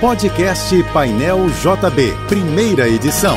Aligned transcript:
Podcast 0.00 0.82
Painel 0.94 1.46
JB, 1.50 2.16
primeira 2.26 2.88
edição. 2.88 3.36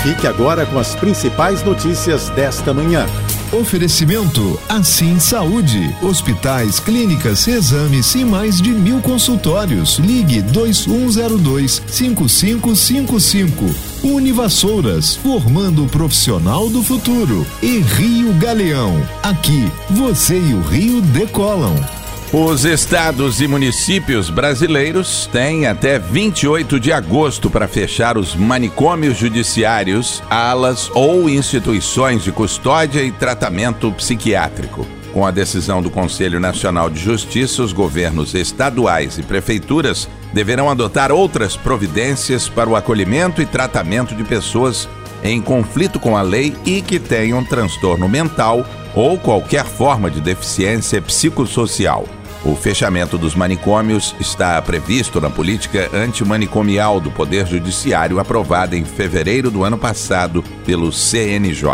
Fique 0.00 0.28
agora 0.28 0.64
com 0.64 0.78
as 0.78 0.94
principais 0.94 1.64
notícias 1.64 2.28
desta 2.30 2.72
manhã. 2.72 3.04
Oferecimento 3.52 4.60
Assim 4.68 5.18
Saúde. 5.18 5.92
Hospitais, 6.00 6.78
clínicas, 6.78 7.48
exames 7.48 8.14
e 8.14 8.24
mais 8.24 8.62
de 8.62 8.70
mil 8.70 9.00
consultórios. 9.00 9.98
Ligue 9.98 10.40
2102 10.40 11.82
5555. 11.88 13.74
Univassouras, 14.04 15.16
formando 15.16 15.84
o 15.84 15.88
profissional 15.88 16.70
do 16.70 16.80
futuro. 16.80 17.44
E 17.60 17.80
Rio 17.80 18.32
Galeão. 18.34 19.04
Aqui, 19.20 19.68
você 19.90 20.38
e 20.38 20.54
o 20.54 20.60
Rio 20.60 21.02
decolam. 21.02 21.99
Os 22.32 22.64
estados 22.64 23.40
e 23.40 23.48
municípios 23.48 24.30
brasileiros 24.30 25.28
têm 25.32 25.66
até 25.66 25.98
28 25.98 26.78
de 26.78 26.92
agosto 26.92 27.50
para 27.50 27.66
fechar 27.66 28.16
os 28.16 28.36
manicômios 28.36 29.18
judiciários, 29.18 30.22
alas 30.30 30.88
ou 30.94 31.28
instituições 31.28 32.22
de 32.22 32.30
custódia 32.30 33.02
e 33.02 33.10
tratamento 33.10 33.90
psiquiátrico. 33.90 34.86
Com 35.12 35.26
a 35.26 35.32
decisão 35.32 35.82
do 35.82 35.90
Conselho 35.90 36.38
Nacional 36.38 36.88
de 36.88 37.00
Justiça, 37.00 37.64
os 37.64 37.72
governos 37.72 38.32
estaduais 38.32 39.18
e 39.18 39.24
prefeituras 39.24 40.08
deverão 40.32 40.70
adotar 40.70 41.10
outras 41.10 41.56
providências 41.56 42.48
para 42.48 42.70
o 42.70 42.76
acolhimento 42.76 43.42
e 43.42 43.46
tratamento 43.46 44.14
de 44.14 44.22
pessoas 44.22 44.88
em 45.24 45.42
conflito 45.42 45.98
com 45.98 46.16
a 46.16 46.22
lei 46.22 46.54
e 46.64 46.80
que 46.80 47.00
tenham 47.00 47.44
transtorno 47.44 48.08
mental 48.08 48.64
ou 48.94 49.18
qualquer 49.18 49.64
forma 49.64 50.08
de 50.08 50.20
deficiência 50.20 51.02
psicossocial. 51.02 52.06
O 52.44 52.56
fechamento 52.56 53.18
dos 53.18 53.34
manicômios 53.34 54.14
está 54.18 54.60
previsto 54.62 55.20
na 55.20 55.28
política 55.28 55.90
antimanicomial 55.92 56.98
do 56.98 57.10
Poder 57.10 57.46
Judiciário 57.46 58.18
aprovada 58.18 58.76
em 58.76 58.84
fevereiro 58.84 59.50
do 59.50 59.62
ano 59.62 59.76
passado 59.76 60.42
pelo 60.64 60.90
CNJ. 60.90 61.70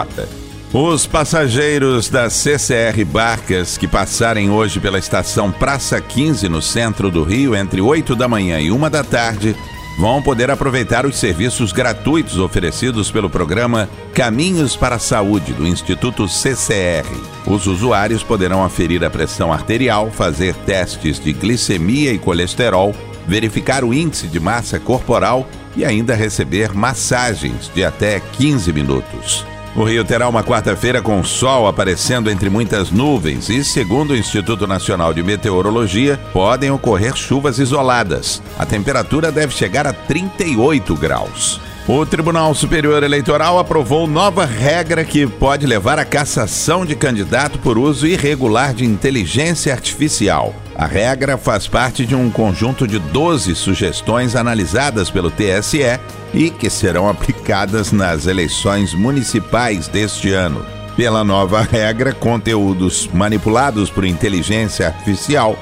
Os 0.72 1.06
passageiros 1.06 2.08
da 2.08 2.28
CCR 2.28 3.04
Barcas 3.06 3.78
que 3.78 3.86
passarem 3.86 4.50
hoje 4.50 4.80
pela 4.80 4.98
estação 4.98 5.52
Praça 5.52 6.00
15 6.00 6.48
no 6.48 6.60
centro 6.60 7.10
do 7.10 7.22
Rio 7.22 7.54
entre 7.54 7.80
8 7.80 8.16
da 8.16 8.26
manhã 8.26 8.60
e 8.60 8.72
1 8.72 8.90
da 8.90 9.04
tarde 9.04 9.56
vão 9.98 10.22
poder 10.22 10.50
aproveitar 10.50 11.06
os 11.06 11.16
serviços 11.16 11.72
gratuitos 11.72 12.38
oferecidos 12.38 13.10
pelo 13.10 13.30
programa 13.30 13.88
Caminhos 14.12 14.76
para 14.76 14.96
a 14.96 14.98
Saúde 14.98 15.52
do 15.52 15.66
Instituto 15.66 16.28
CCR. 16.28 17.06
Os 17.46 17.66
usuários 17.66 18.22
poderão 18.22 18.64
aferir 18.64 19.02
a 19.04 19.10
pressão 19.10 19.52
arterial, 19.52 20.10
fazer 20.10 20.54
testes 20.54 21.18
de 21.18 21.32
glicemia 21.32 22.12
e 22.12 22.18
colesterol, 22.18 22.94
verificar 23.26 23.84
o 23.84 23.94
índice 23.94 24.26
de 24.28 24.38
massa 24.38 24.78
corporal 24.78 25.48
e 25.74 25.84
ainda 25.84 26.14
receber 26.14 26.74
massagens 26.74 27.70
de 27.74 27.84
até 27.84 28.20
15 28.20 28.72
minutos. 28.72 29.55
O 29.76 29.84
Rio 29.84 30.02
terá 30.06 30.26
uma 30.26 30.42
quarta-feira 30.42 31.02
com 31.02 31.22
sol 31.22 31.68
aparecendo 31.68 32.30
entre 32.30 32.48
muitas 32.48 32.90
nuvens 32.90 33.50
e, 33.50 33.62
segundo 33.62 34.12
o 34.12 34.16
Instituto 34.16 34.66
Nacional 34.66 35.12
de 35.12 35.22
Meteorologia, 35.22 36.18
podem 36.32 36.70
ocorrer 36.70 37.14
chuvas 37.14 37.58
isoladas. 37.58 38.42
A 38.58 38.64
temperatura 38.64 39.30
deve 39.30 39.52
chegar 39.52 39.86
a 39.86 39.92
38 39.92 40.94
graus. 40.96 41.60
O 41.88 42.04
Tribunal 42.04 42.52
Superior 42.52 43.04
Eleitoral 43.04 43.60
aprovou 43.60 44.08
nova 44.08 44.44
regra 44.44 45.04
que 45.04 45.24
pode 45.24 45.64
levar 45.66 46.00
à 46.00 46.04
cassação 46.04 46.84
de 46.84 46.96
candidato 46.96 47.60
por 47.60 47.78
uso 47.78 48.08
irregular 48.08 48.74
de 48.74 48.84
inteligência 48.84 49.72
artificial. 49.72 50.52
A 50.74 50.84
regra 50.84 51.38
faz 51.38 51.68
parte 51.68 52.04
de 52.04 52.12
um 52.12 52.28
conjunto 52.28 52.88
de 52.88 52.98
12 52.98 53.54
sugestões 53.54 54.34
analisadas 54.34 55.10
pelo 55.10 55.30
TSE 55.30 56.00
e 56.34 56.50
que 56.50 56.68
serão 56.68 57.08
aplicadas 57.08 57.92
nas 57.92 58.26
eleições 58.26 58.92
municipais 58.92 59.86
deste 59.86 60.32
ano. 60.32 60.66
Pela 60.96 61.22
nova 61.22 61.62
regra, 61.62 62.12
conteúdos 62.12 63.08
manipulados 63.14 63.90
por 63.90 64.04
inteligência 64.04 64.88
artificial 64.88 65.56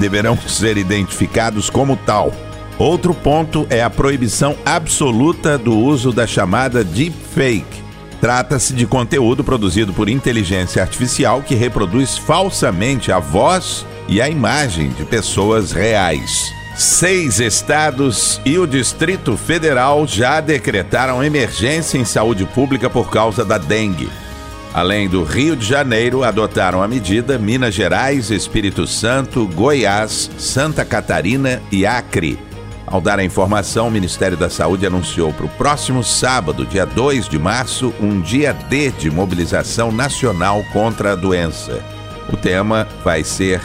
deverão 0.00 0.36
ser 0.36 0.76
identificados 0.76 1.70
como 1.70 1.96
tal 1.96 2.32
Outro 2.80 3.12
ponto 3.12 3.66
é 3.68 3.82
a 3.82 3.90
proibição 3.90 4.56
absoluta 4.64 5.58
do 5.58 5.76
uso 5.76 6.12
da 6.12 6.26
chamada 6.26 6.82
deepfake. 6.82 7.84
Trata-se 8.22 8.72
de 8.72 8.86
conteúdo 8.86 9.44
produzido 9.44 9.92
por 9.92 10.08
inteligência 10.08 10.80
artificial 10.80 11.42
que 11.42 11.54
reproduz 11.54 12.16
falsamente 12.16 13.12
a 13.12 13.18
voz 13.18 13.84
e 14.08 14.18
a 14.18 14.30
imagem 14.30 14.88
de 14.92 15.04
pessoas 15.04 15.72
reais. 15.72 16.50
Seis 16.74 17.38
estados 17.38 18.40
e 18.46 18.56
o 18.56 18.66
Distrito 18.66 19.36
Federal 19.36 20.06
já 20.06 20.40
decretaram 20.40 21.22
emergência 21.22 21.98
em 21.98 22.04
saúde 22.06 22.46
pública 22.46 22.88
por 22.88 23.10
causa 23.10 23.44
da 23.44 23.58
dengue. 23.58 24.08
Além 24.72 25.06
do 25.06 25.22
Rio 25.22 25.54
de 25.54 25.66
Janeiro, 25.66 26.24
adotaram 26.24 26.82
a 26.82 26.88
medida 26.88 27.38
Minas 27.38 27.74
Gerais, 27.74 28.30
Espírito 28.30 28.86
Santo, 28.86 29.46
Goiás, 29.48 30.30
Santa 30.38 30.82
Catarina 30.82 31.60
e 31.70 31.84
Acre. 31.84 32.38
Ao 32.90 33.00
dar 33.00 33.20
a 33.20 33.24
informação, 33.24 33.86
o 33.86 33.90
Ministério 33.90 34.36
da 34.36 34.50
Saúde 34.50 34.84
anunciou 34.84 35.32
para 35.32 35.46
o 35.46 35.50
próximo 35.50 36.02
sábado, 36.02 36.66
dia 36.66 36.84
2 36.84 37.28
de 37.28 37.38
março, 37.38 37.94
um 38.00 38.20
dia 38.20 38.52
D 38.52 38.90
de 38.90 39.08
mobilização 39.08 39.92
nacional 39.92 40.64
contra 40.72 41.12
a 41.12 41.14
doença. 41.14 41.84
O 42.32 42.36
tema 42.36 42.88
vai 43.04 43.22
ser 43.22 43.60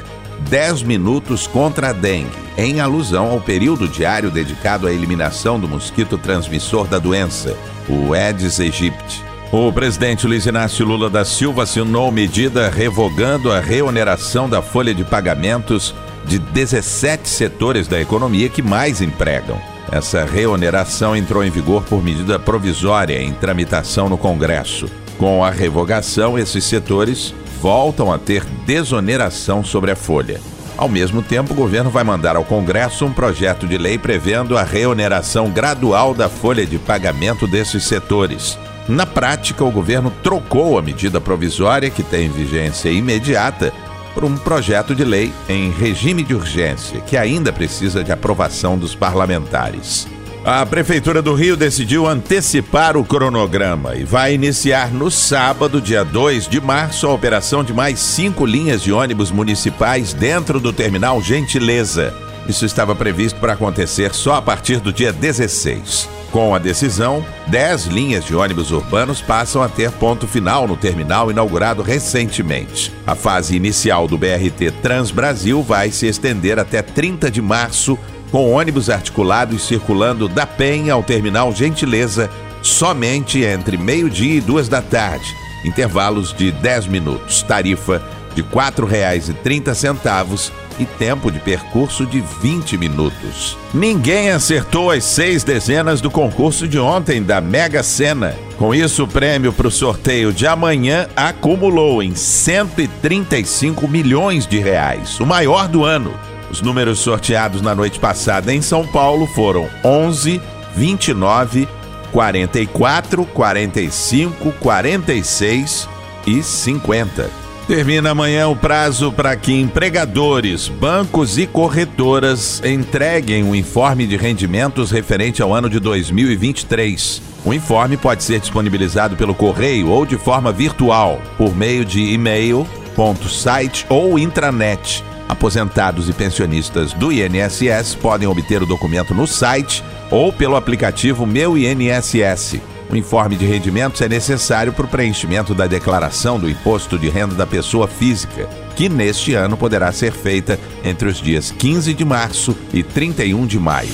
10 0.48 0.84
minutos 0.84 1.48
contra 1.48 1.90
a 1.90 1.94
dengue, 1.94 2.30
em 2.56 2.80
alusão 2.80 3.32
ao 3.32 3.42
período 3.42 3.88
diário 3.88 4.30
dedicado 4.30 4.86
à 4.86 4.94
eliminação 4.94 5.60
do 5.60 5.68
mosquito 5.68 6.20
transmissor 6.20 6.86
da 6.88 7.00
doença, 7.00 7.58
o 7.90 8.14
Aedes 8.14 8.60
aegypti. 8.60 9.24
O 9.52 9.72
presidente 9.72 10.28
Luiz 10.28 10.46
Inácio 10.46 10.86
Lula 10.86 11.10
da 11.10 11.26
Silva 11.26 11.64
assinou 11.64 12.12
medida 12.12 12.70
revogando 12.70 13.52
a 13.52 13.60
reoneração 13.60 14.48
da 14.48 14.62
folha 14.62 14.94
de 14.94 15.04
pagamentos 15.04 15.96
de 16.26 16.40
17 16.40 17.28
setores 17.28 17.88
da 17.88 18.00
economia 18.00 18.50
que 18.50 18.62
mais 18.62 19.02
empregam. 19.02 19.60
Essa 19.92 20.26
reoneração 20.26 21.16
entrou 21.16 21.44
em 21.44 21.50
vigor 21.50 21.84
por 21.84 22.04
medida 22.04 22.40
provisória 22.40 23.22
em 23.22 23.34
tramitação 23.34 24.10
no 24.10 24.18
Congresso. 24.18 24.90
Com 25.18 25.44
a 25.44 25.50
revogação, 25.50 26.38
esses 26.38 26.64
setores 26.66 27.34
voltam 27.62 28.12
a 28.12 28.18
ter 28.18 28.44
desoneração 28.66 29.64
sobre 29.64 29.92
a 29.92 29.96
folha. 29.96 30.42
Ao 30.78 30.90
mesmo 30.90 31.22
tempo, 31.22 31.54
o 31.54 31.56
governo 31.56 31.90
vai 31.90 32.04
mandar 32.04 32.36
ao 32.36 32.44
Congresso 32.44 33.06
um 33.06 33.14
projeto 33.14 33.66
de 33.66 33.78
lei 33.78 33.98
prevendo 33.98 34.58
a 34.58 34.64
reoneração 34.64 35.50
gradual 35.50 36.14
da 36.14 36.28
folha 36.28 36.66
de 36.66 36.78
pagamento 36.78 37.48
desses 37.48 37.86
setores. 37.86 38.58
Na 38.88 39.06
prática, 39.06 39.64
o 39.64 39.72
governo 39.72 40.12
trocou 40.22 40.78
a 40.78 40.82
medida 40.82 41.22
provisória, 41.22 41.90
que 41.90 42.04
tem 42.04 42.30
vigência 42.30 42.90
imediata, 42.90 43.74
por 44.16 44.24
um 44.24 44.38
projeto 44.38 44.96
de 44.96 45.04
lei 45.04 45.32
em 45.48 45.70
regime 45.70 46.24
de 46.24 46.34
urgência, 46.34 47.02
que 47.02 47.18
ainda 47.18 47.52
precisa 47.52 48.04
de 48.04 48.12
aprovação 48.12 48.78
dos 48.78 48.96
parlamentares. 48.96 50.08
A 50.46 50.66
Prefeitura 50.66 51.24
do 51.24 51.34
Rio 51.34 51.58
decidiu 51.58 52.08
antecipar 52.08 52.96
o 52.96 53.04
cronograma 53.04 53.96
e 53.96 54.04
vai 54.04 54.34
iniciar 54.34 54.94
no 54.94 55.12
sábado, 55.12 55.82
dia 55.82 56.06
2 56.06 56.48
de 56.48 56.62
março, 56.62 57.08
a 57.08 57.14
operação 57.14 57.64
de 57.64 57.74
mais 57.74 58.00
cinco 58.00 58.46
linhas 58.46 58.82
de 58.82 58.94
ônibus 58.94 59.32
municipais 59.32 60.14
dentro 60.14 60.60
do 60.60 60.72
terminal 60.72 61.20
Gentileza. 61.22 62.14
Isso 62.48 62.64
estava 62.64 62.94
previsto 62.96 63.40
para 63.40 63.54
acontecer 63.54 64.14
só 64.14 64.36
a 64.36 64.42
partir 64.42 64.80
do 64.80 64.94
dia 64.94 65.12
16. 65.12 66.08
Com 66.36 66.54
a 66.54 66.60
decisão, 66.60 67.26
10 67.48 67.86
linhas 67.86 68.26
de 68.26 68.36
ônibus 68.36 68.70
urbanos 68.70 69.22
passam 69.22 69.64
a 69.64 69.70
ter 69.70 69.90
ponto 69.90 70.28
final 70.28 70.68
no 70.68 70.76
terminal 70.76 71.32
inaugurado 71.32 71.82
recentemente. 71.82 72.92
A 73.08 73.16
fase 73.16 73.56
inicial 73.56 74.06
do 74.06 74.18
BRT 74.18 74.70
Transbrasil 74.82 75.64
vai 75.64 75.92
se 75.92 76.08
estender 76.08 76.60
até 76.60 76.82
30 76.82 77.32
de 77.32 77.42
março, 77.42 77.98
com 78.34 78.52
ônibus 78.52 78.90
articulados 78.90 79.66
circulando 79.66 80.28
da 80.28 80.46
Penha 80.46 80.92
ao 80.92 81.02
terminal 81.02 81.54
Gentileza 81.54 82.30
somente 82.62 83.42
entre 83.42 83.78
meio-dia 83.78 84.36
e 84.36 84.42
duas 84.42 84.68
da 84.68 84.82
tarde, 84.82 85.34
intervalos 85.64 86.34
de 86.34 86.52
10 86.52 86.88
minutos. 86.88 87.44
Tarifa 87.44 88.04
de 88.36 88.42
R$ 88.42 88.50
4,30 88.50 90.52
e 90.80 90.86
tempo 90.86 91.32
de 91.32 91.40
percurso 91.40 92.06
de 92.06 92.22
20 92.42 92.78
minutos. 92.78 93.58
Ninguém 93.74 94.32
acertou 94.32 94.92
as 94.92 95.04
seis 95.04 95.44
dezenas 95.44 96.02
do 96.02 96.12
concurso 96.12 96.68
de 96.68 96.80
ontem 96.80 97.22
da 97.22 97.40
Mega 97.42 97.84
Sena. 97.84 98.36
Com 98.58 98.74
isso, 98.74 99.04
o 99.04 99.08
prêmio 99.08 99.52
para 99.52 99.68
o 99.68 99.72
sorteio 99.72 100.32
de 100.32 100.48
amanhã 100.48 101.08
acumulou 101.16 102.02
em 102.02 102.16
135 102.16 103.88
milhões 103.88 104.48
de 104.48 104.60
reais, 104.60 105.20
o 105.20 105.26
maior 105.26 105.68
do 105.68 105.84
ano. 105.84 106.14
Os 106.50 106.62
números 106.62 107.00
sorteados 107.00 107.62
na 107.62 107.76
noite 107.76 108.00
passada 108.00 108.54
em 108.54 108.62
São 108.62 108.86
Paulo 108.88 109.28
foram 109.28 109.68
11, 109.84 110.42
29, 110.76 111.68
44, 112.12 113.26
45, 113.26 114.52
46 114.54 115.90
e 116.26 116.42
50. 116.42 117.45
Termina 117.68 118.12
amanhã 118.12 118.48
o 118.48 118.56
prazo 118.56 119.12
para 119.12 119.36
que 119.36 119.52
empregadores, 119.52 120.68
bancos 120.68 121.40
e 121.40 121.48
corretoras 121.48 122.62
entreguem 122.64 123.42
o 123.42 123.48
um 123.48 123.56
informe 123.56 124.06
de 124.06 124.16
rendimentos 124.16 124.92
referente 124.92 125.42
ao 125.42 125.52
ano 125.52 125.68
de 125.68 125.80
2023. 125.80 127.24
O 127.44 127.52
informe 127.52 127.98
pode 127.98 128.24
ser 128.24 128.40
disponibilizado 128.40 129.16
pelo 129.16 129.34
correio 129.34 129.90
ou 129.90 130.06
de 130.06 130.16
forma 130.16 130.52
virtual, 130.52 131.20
por 131.40 131.56
meio 131.56 131.84
de 131.84 132.14
e-mail, 132.14 132.68
ponto, 132.96 133.28
site 133.28 133.84
ou 133.90 134.20
intranet. 134.20 135.04
Aposentados 135.28 136.08
e 136.08 136.14
pensionistas 136.14 136.94
do 136.94 137.12
INSS 137.12 137.96
podem 138.00 138.28
obter 138.28 138.62
o 138.62 138.68
documento 138.68 139.16
no 139.16 139.26
site 139.26 139.84
ou 140.12 140.32
pelo 140.32 140.56
aplicativo 140.56 141.26
Meu 141.26 141.58
INSS. 141.58 142.75
O 142.90 142.96
informe 142.96 143.36
de 143.36 143.46
rendimentos 143.46 144.02
é 144.02 144.08
necessário 144.08 144.72
para 144.72 144.86
o 144.86 144.88
preenchimento 144.88 145.54
da 145.54 145.68
declaração 145.68 146.40
do 146.40 146.50
imposto 146.50 146.98
de 146.98 147.10
renda 147.10 147.36
da 147.36 147.46
pessoa 147.46 147.88
física, 147.88 148.48
que 148.76 148.88
neste 148.88 149.34
ano 149.34 149.58
poderá 149.58 149.92
ser 149.92 150.12
feita 150.12 150.60
entre 150.84 151.08
os 151.08 151.18
dias 151.18 151.52
15 151.52 151.94
de 151.94 152.06
março 152.06 152.56
e 152.74 152.84
31 152.84 153.46
de 153.48 153.60
maio. 153.60 153.94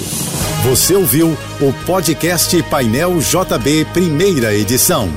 Você 0.64 0.96
ouviu 0.96 1.36
o 1.60 1.74
podcast 1.86 2.62
Painel 2.64 3.18
JB, 3.20 3.86
primeira 3.94 4.54
edição. 4.54 5.10